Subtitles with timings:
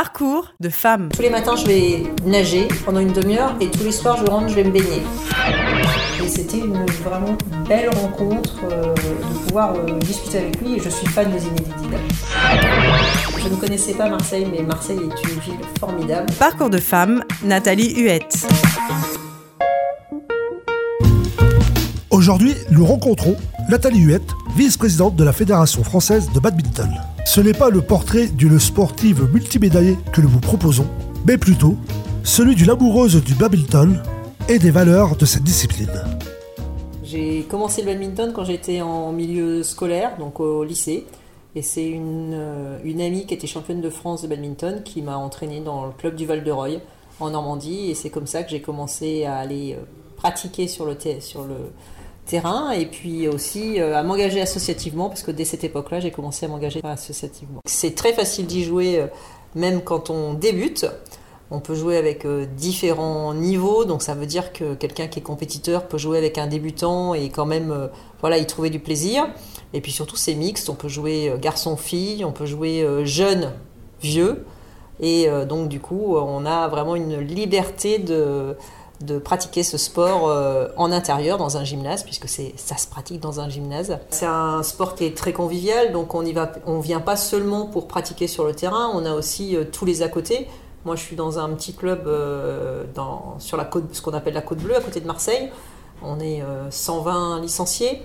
[0.00, 1.08] Parcours de femme.
[1.12, 4.48] Tous les matins, je vais nager pendant une demi-heure et tous les soirs, je rentre,
[4.48, 5.02] je vais me baigner.
[6.22, 7.36] Et c'était une vraiment
[7.68, 11.74] belle rencontre euh, de pouvoir euh, discuter avec lui et je suis fan de Zinedine
[11.82, 12.00] Zidane.
[13.42, 16.32] Je ne connaissais pas Marseille, mais Marseille est une ville formidable.
[16.38, 18.46] Parcours de femme, Nathalie Huette.
[22.28, 23.36] Aujourd'hui, nous rencontrons
[23.70, 26.90] Nathalie Huette, vice-présidente de la Fédération française de badminton.
[27.24, 30.86] Ce n'est pas le portrait d'une sportive multimédaillée que nous vous proposons,
[31.24, 31.76] mais plutôt
[32.24, 34.02] celui d'une amoureuse du badminton
[34.46, 35.88] et des valeurs de cette discipline.
[37.02, 41.06] J'ai commencé le badminton quand j'étais en milieu scolaire, donc au lycée.
[41.54, 45.62] Et c'est une, euh, amie qui était championne de France de badminton qui m'a entraînée
[45.62, 46.80] dans le club du Val-de-Reuil
[47.20, 47.88] en Normandie.
[47.88, 49.84] Et c'est comme ça que j'ai commencé à aller euh,
[50.18, 51.56] pratiquer sur le, sur le
[52.28, 56.46] terrain et puis aussi euh, à m'engager associativement parce que dès cette époque-là, j'ai commencé
[56.46, 57.60] à m'engager associativement.
[57.64, 59.04] C'est très facile d'y jouer
[59.54, 60.86] même quand on débute.
[61.50, 65.22] On peut jouer avec euh, différents niveaux, donc ça veut dire que quelqu'un qui est
[65.22, 67.86] compétiteur peut jouer avec un débutant et quand même euh,
[68.20, 69.26] voilà, y trouver du plaisir.
[69.72, 73.52] Et puis surtout c'est mixte, on peut jouer euh, garçon-fille, on peut jouer jeune,
[74.02, 74.44] vieux.
[75.00, 78.56] Et donc du coup on a vraiment une liberté de,
[79.00, 80.24] de pratiquer ce sport
[80.76, 83.98] en intérieur dans un gymnase puisque ça se pratique dans un gymnase.
[84.10, 87.66] C'est un sport qui est très convivial donc on y va on vient pas seulement
[87.66, 90.48] pour pratiquer sur le terrain, on a aussi tous les à côté.
[90.84, 94.34] Moi, je suis dans un petit club euh, dans, sur la côte, ce qu'on appelle
[94.34, 95.50] la côte bleue, à côté de Marseille.
[96.02, 98.02] On est 120 euh, licenciés.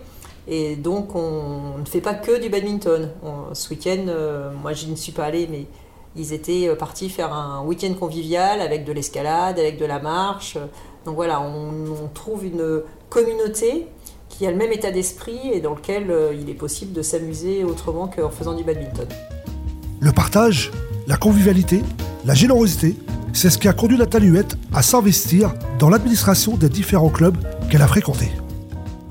[0.48, 3.10] Et donc, on, ne fait pas que du badminton.
[3.54, 5.66] ce week-end, euh, moi, je ne suis pas allée, mais
[6.16, 10.58] ils étaient partis faire un week-end convivial avec de l'escalade, avec de la marche.
[11.06, 13.88] Donc voilà, on, trouve une communauté
[14.30, 18.08] qui a le même état d'esprit et dans lequel il est possible de s'amuser autrement
[18.08, 19.08] qu'en faisant du badminton.
[20.00, 20.72] Le partage,
[21.08, 21.81] la convivialité,
[22.25, 22.95] la générosité,
[23.34, 27.38] c'est ce qui a conduit Nathalie Huette à s'investir dans l'administration des différents clubs
[27.69, 28.31] qu'elle a fréquentés.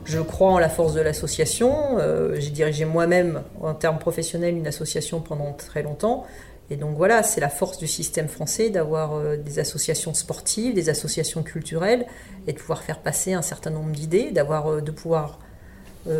[0.04, 1.98] Je crois en la force de l'association.
[1.98, 6.24] Euh, j'ai dirigé moi-même, en termes professionnels, une association pendant très longtemps.
[6.72, 10.88] Et donc voilà, c'est la force du système français d'avoir euh, des associations sportives, des
[10.88, 12.06] associations culturelles,
[12.46, 15.38] et de pouvoir faire passer un certain nombre d'idées, d'avoir, euh, de pouvoir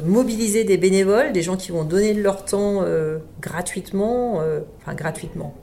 [0.05, 2.85] mobiliser des bénévoles, des gens qui vont donner leur temps
[3.41, 4.41] gratuitement,
[4.81, 5.57] enfin gratuitement,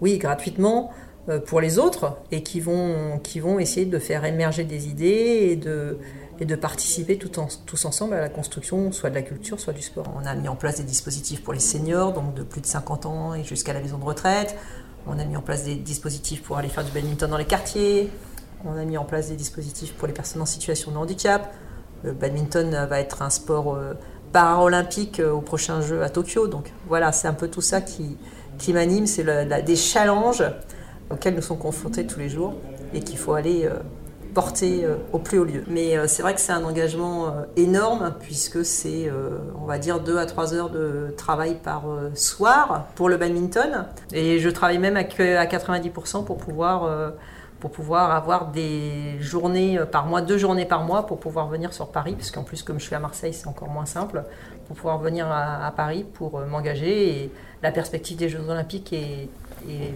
[0.00, 0.90] oui, gratuitement
[1.28, 5.50] euh, pour les autres et qui vont, qui vont essayer de faire émerger des idées
[5.52, 5.96] et de,
[6.42, 10.06] et de participer tous ensemble à la construction soit de la culture, soit du sport.
[10.20, 13.06] On a mis en place des dispositifs pour les seniors, donc de plus de 50
[13.06, 14.56] ans et jusqu'à la maison de retraite.
[15.06, 18.10] On a mis en place des dispositifs pour aller faire du badminton dans les quartiers.
[18.64, 21.54] On a mis en place des dispositifs pour les personnes en situation de handicap.
[22.02, 23.94] Le badminton va être un sport euh,
[24.32, 26.48] paralympique euh, au prochain jeu à Tokyo.
[26.48, 28.18] Donc voilà, c'est un peu tout ça qui,
[28.58, 29.24] qui m'anime, c'est
[29.62, 30.42] des challenges
[31.08, 32.54] auxquels nous sommes confrontés tous les jours
[32.94, 33.70] et qu'il faut aller
[34.32, 35.64] euh, porter euh, au plus haut lieu.
[35.68, 39.10] Mais euh, c'est vrai que c'est un engagement énorme puisque c'est,
[39.60, 41.84] on va dire, 2 à 3 heures de travail par
[42.14, 43.86] soir pour le badminton.
[44.12, 47.12] Et je travaille même à 90% pour pouvoir
[47.60, 51.92] pour pouvoir avoir des journées par mois, deux journées par mois pour pouvoir venir sur
[51.92, 54.24] Paris, parce qu'en plus comme je suis à Marseille c'est encore moins simple,
[54.66, 57.24] pour pouvoir venir à, Paris pour euh, m'engager.
[57.24, 57.30] Et
[57.62, 59.28] la perspective des Jeux Olympiques est,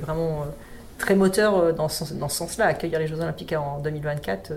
[0.01, 0.45] vraiment euh,
[0.99, 2.67] très moteur euh, dans ce, dans ce sens-là.
[2.67, 4.53] Accueillir les Jeux Olympiques en 2024,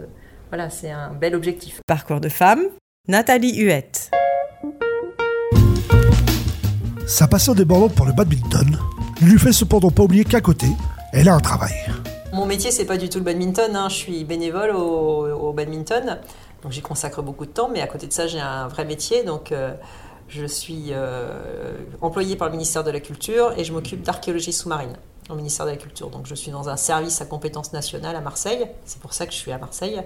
[0.50, 1.82] voilà, c'est un bel objectif.
[1.88, 2.62] Parcours de femme,
[3.08, 4.12] Nathalie Huette.
[7.08, 8.78] Sa passion débordante pour le badminton
[9.22, 10.68] ne lui fait cependant pas oublier qu'à côté,
[11.12, 11.74] elle a un travail.
[12.34, 13.76] Mon métier, c'est pas du tout le badminton.
[13.76, 13.90] Hein.
[13.90, 16.20] Je suis bénévole au, badminton,
[16.62, 17.70] donc j'y consacre beaucoup de temps.
[17.70, 19.24] Mais à côté de ça, j'ai un vrai métier.
[19.24, 19.74] Donc, euh,
[20.30, 24.96] je suis euh, employée par le ministère de la Culture et je m'occupe d'archéologie sous-marine
[25.30, 26.10] au ministère de la Culture.
[26.10, 28.66] Donc, je suis dans un service à compétence nationale à Marseille.
[28.86, 30.02] C'est pour ça que je suis à Marseille.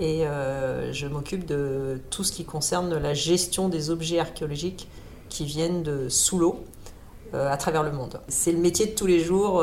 [0.00, 4.88] Et euh, je m'occupe de tout ce qui concerne la gestion des objets archéologiques
[5.28, 6.64] qui viennent de sous l'eau
[7.34, 8.20] à travers le monde.
[8.28, 9.62] C'est le métier de tous les jours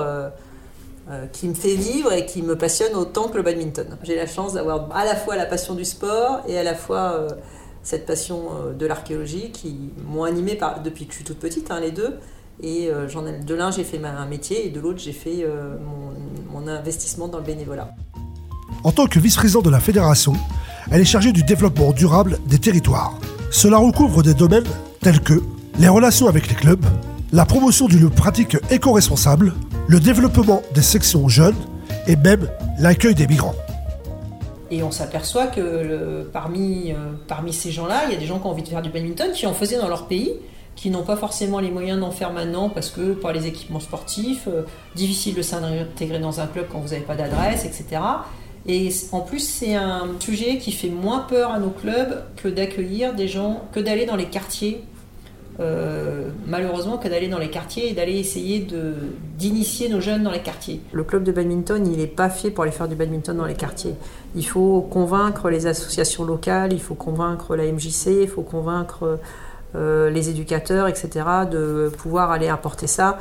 [1.08, 3.96] euh, qui me fait vivre et qui me passionne autant que le badminton.
[4.02, 7.14] J'ai la chance d'avoir à la fois la passion du sport et à la fois
[7.14, 7.30] euh,
[7.86, 11.80] cette passion euh, de l'archéologie qui m'ont animée depuis que je suis toute petite, hein,
[11.80, 12.20] les deux.
[12.64, 15.46] Et j'en ai, de l'un, j'ai fait un métier et de l'autre, j'ai fait
[15.84, 16.14] mon,
[16.58, 17.94] mon investissement dans le bénévolat.
[18.86, 20.36] En tant que vice-président de la fédération,
[20.90, 23.20] elle est chargée du développement durable des territoires.
[23.52, 24.68] Cela recouvre des domaines
[25.02, 25.42] tels que
[25.80, 26.86] les relations avec les clubs,
[27.34, 29.54] la promotion d'une pratique éco-responsable,
[29.88, 31.56] le développement des sections jeunes
[32.08, 32.48] et même
[32.80, 33.56] l'accueil des migrants.
[34.72, 38.48] Et on s'aperçoit que parmi, euh, parmi ces gens-là, il y a des gens qui
[38.48, 40.34] ont envie de faire du badminton, qui en faisaient dans leur pays,
[40.76, 44.48] qui n'ont pas forcément les moyens d'en faire maintenant parce que par les équipements sportifs,
[44.48, 44.64] euh,
[44.96, 48.02] difficile de s'intégrer dans un club quand vous n'avez pas d'adresse, etc.
[48.68, 53.14] Et en plus, c'est un sujet qui fait moins peur à nos clubs que d'accueillir
[53.14, 54.84] des gens, que d'aller dans les quartiers.
[55.60, 58.68] Euh, malheureusement, que d'aller dans les quartiers et d'aller essayer
[59.38, 60.82] d'initier nos jeunes dans les quartiers.
[60.92, 63.54] Le club de badminton, il n'est pas fait pour aller faire du badminton dans les
[63.54, 63.96] quartiers.
[64.36, 69.20] Il faut convaincre les associations locales, il faut convaincre la MJC, il faut convaincre
[69.76, 71.10] euh, les éducateurs, etc.,
[71.50, 73.18] de pouvoir aller apporter ça.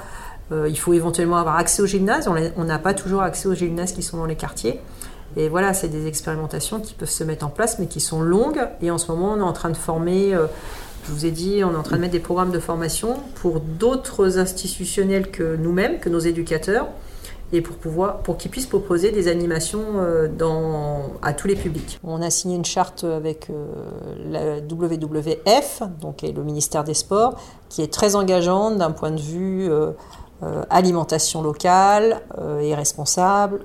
[0.52, 2.28] Euh, il faut éventuellement avoir accès au gymnase.
[2.56, 4.81] On n'a pas toujours accès aux gymnases qui sont dans les quartiers.
[5.36, 8.60] Et voilà, c'est des expérimentations qui peuvent se mettre en place, mais qui sont longues.
[8.82, 10.36] Et en ce moment, on est en train de former,
[11.06, 13.60] je vous ai dit, on est en train de mettre des programmes de formation pour
[13.60, 16.88] d'autres institutionnels que nous-mêmes, que nos éducateurs,
[17.52, 22.00] et pour pouvoir, pour qu'ils puissent proposer des animations euh, dans, à tous les publics.
[22.02, 23.66] On a signé une charte avec euh,
[24.30, 29.70] la WWF, donc le ministère des Sports, qui est très engageante d'un point de vue
[30.68, 32.20] alimentation locale
[32.60, 33.64] et responsable.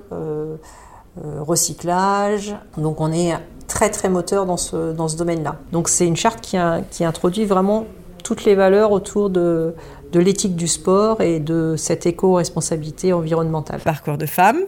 [1.18, 2.54] Euh, recyclage.
[2.76, 3.36] Donc on est
[3.80, 5.56] très très moteur dans ce, dans ce domaine-là.
[5.72, 6.58] Donc c'est une charte qui,
[6.90, 7.86] qui, introduit vraiment
[8.22, 9.74] toutes les valeurs autour de,
[10.12, 13.80] de l'éthique du sport et de cette éco-responsabilité environnementale.
[13.80, 14.58] Parcours de femme,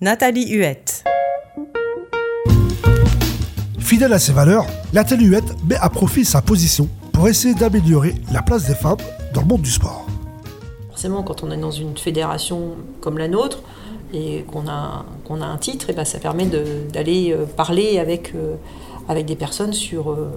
[0.00, 1.04] Nathalie Huette.
[3.78, 4.64] Fidèle à ses valeurs,
[4.94, 8.96] Nathalie Huette met à profit sa position pour essayer d'améliorer la place des femmes
[9.34, 10.06] dans le monde du sport.
[10.88, 13.62] Forcément, quand on est dans une fédération comme la nôtre,
[14.12, 18.56] et qu'on a, a un titre, et ben ça permet d'aller euh, parler avec, euh,
[19.08, 20.30] avec des personnes sur, euh,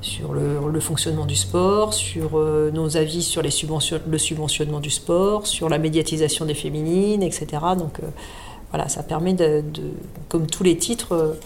[0.00, 2.38] sur le, fonctionnement du sport, sur
[2.72, 7.46] nos avis sur les subvention, le subventionnement du sport, sur la médiatisation des féminines, etc.
[7.76, 8.00] Donc
[8.70, 9.62] voilà, ça permet, de,
[10.30, 11.36] comme tous les titres,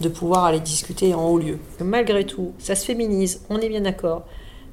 [0.00, 1.58] de pouvoir aller discuter en haut lieu.
[1.80, 4.22] Malgré tout, ça se féminise, on est bien d'accord,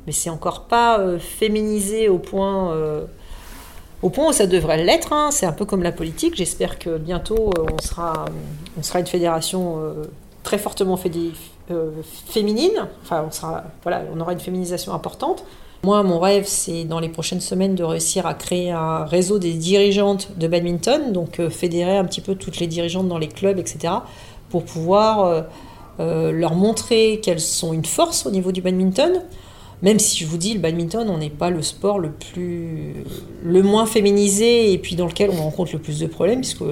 [0.06, 2.76] mais c'est encore pas féminisé au point
[4.02, 5.14] au point où ça devrait l'être.
[5.14, 5.30] Hein.
[5.32, 6.36] C'est un peu comme la politique.
[6.36, 8.26] J'espère que bientôt euh, on sera,
[8.78, 10.06] on sera une fédération euh,
[10.44, 11.00] très fortement
[11.72, 11.92] euh,
[12.28, 12.88] féminine.
[13.04, 15.44] Enfin, on, sera, voilà, on aura une féminisation importante.
[15.84, 19.54] Moi, mon rêve, c'est dans les prochaines semaines de réussir à créer un réseau des
[19.54, 23.96] dirigeantes de badminton, donc fédérer un petit peu toutes les dirigeantes dans les clubs, etc.,
[24.52, 25.46] pour pouvoir
[25.98, 29.24] leur montrer qu'elles sont une force au niveau du badminton,
[29.82, 32.94] même si je vous dis, le badminton, on n'est pas le sport le plus,
[33.44, 36.64] le moins féminisé et puis dans lequel on rencontre le plus de problèmes, puisque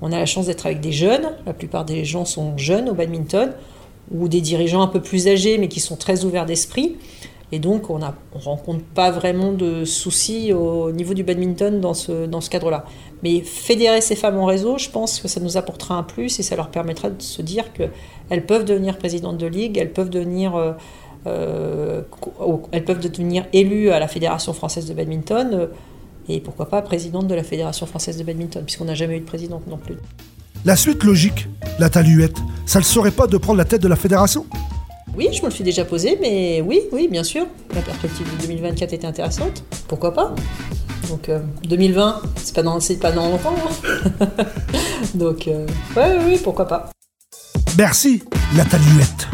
[0.00, 1.32] on a la chance d'être avec des jeunes.
[1.46, 3.52] La plupart des gens sont jeunes au badminton
[4.12, 6.96] ou des dirigeants un peu plus âgés, mais qui sont très ouverts d'esprit.
[7.52, 12.26] Et donc, on ne rencontre pas vraiment de soucis au niveau du badminton dans ce,
[12.26, 12.84] dans ce cadre-là.
[13.22, 16.42] Mais fédérer ces femmes en réseau, je pense que ça nous apportera un plus et
[16.42, 20.56] ça leur permettra de se dire qu'elles peuvent devenir présidentes de ligue, elles peuvent devenir
[20.56, 20.72] euh,
[21.26, 25.66] elles peuvent devenir élues à la Fédération française de badminton euh,
[26.28, 29.26] et pourquoi pas présidente de la Fédération française de badminton, puisqu'on n'a jamais eu de
[29.26, 29.96] présidente non plus.
[30.64, 31.48] La suite logique,
[31.78, 34.46] la taluette, ça ne serait pas de prendre la tête de la fédération?
[35.14, 37.46] Oui, je me le suis déjà posé, mais oui, oui, bien sûr.
[37.74, 39.62] La perspective de 2024 était intéressante.
[39.86, 40.34] Pourquoi pas?
[41.08, 41.30] Donc
[41.68, 43.54] 2020, euh, c'est pas dans, pas dans longtemps.
[44.20, 44.26] Hein.
[45.14, 45.48] Donc,
[45.96, 46.90] ouais, oui, pourquoi pas.
[47.76, 48.22] Merci,
[48.56, 49.33] la taluette.